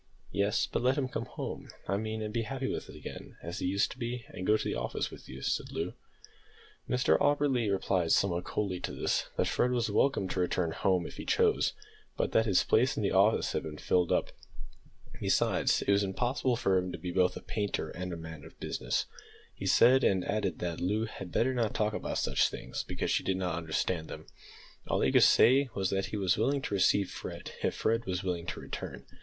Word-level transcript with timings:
"Yes, 0.31 0.65
but 0.65 0.81
let 0.81 0.97
him 0.97 1.07
come 1.07 1.25
home, 1.27 1.69
I 1.87 1.95
mean, 1.95 2.23
and 2.23 2.33
be 2.33 2.41
happy 2.41 2.67
with 2.67 2.89
us 2.89 2.95
again 2.95 3.37
as 3.43 3.59
he 3.59 3.67
used 3.67 3.91
to 3.91 3.99
be, 3.99 4.25
and 4.29 4.47
go 4.47 4.57
to 4.57 4.63
the 4.63 4.73
office 4.73 5.11
with 5.11 5.29
you," 5.29 5.43
said 5.43 5.71
Loo. 5.71 5.93
Mr 6.89 7.19
Auberly 7.21 7.69
replied 7.71 8.11
somewhat 8.11 8.43
coldly 8.43 8.79
to 8.79 8.93
this 8.93 9.29
that 9.37 9.47
Fred 9.47 9.69
was 9.69 9.91
welcome 9.91 10.27
to 10.29 10.39
return 10.39 10.71
home 10.71 11.05
if 11.05 11.17
he 11.17 11.23
chose, 11.23 11.73
but 12.17 12.31
that 12.31 12.47
his 12.47 12.63
place 12.63 12.97
in 12.97 13.03
the 13.03 13.11
office 13.11 13.51
had 13.51 13.61
been 13.61 13.77
filled 13.77 14.11
up. 14.11 14.31
Besides, 15.19 15.83
it 15.83 15.91
was 15.91 16.01
impossible 16.03 16.55
for 16.55 16.79
him 16.79 16.91
to 16.93 16.97
be 16.97 17.11
both 17.11 17.37
a 17.37 17.39
painter 17.43 17.91
and 17.91 18.11
a 18.11 18.17
man 18.17 18.43
of 18.43 18.59
business, 18.59 19.05
he 19.53 19.67
said, 19.67 20.03
and 20.03 20.25
added 20.25 20.57
that 20.57 20.81
Loo 20.81 21.05
had 21.05 21.31
better 21.31 21.53
not 21.53 21.75
talk 21.75 21.93
about 21.93 22.17
such 22.17 22.49
things, 22.49 22.83
because 22.83 23.11
she 23.11 23.21
did 23.21 23.37
not 23.37 23.53
understand 23.53 24.07
them. 24.07 24.25
All 24.87 25.01
he 25.01 25.11
could 25.11 25.21
say 25.21 25.69
was 25.75 25.91
that 25.91 26.07
he 26.07 26.17
was 26.17 26.37
willing 26.39 26.63
to 26.63 26.73
receive 26.73 27.11
Fred, 27.11 27.51
if 27.61 27.75
Fred 27.75 28.05
was 28.07 28.23
willing 28.23 28.47
to 28.47 28.59
return. 28.59 29.05